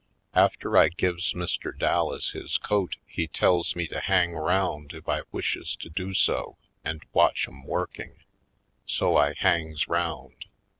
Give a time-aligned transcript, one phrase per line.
[0.33, 1.77] After I gives Mr.
[1.77, 6.57] Dallas his coat he tells me to hang round if I wishes to do so
[6.83, 8.15] and watch 'em working.
[8.87, 10.45] So I hangs round.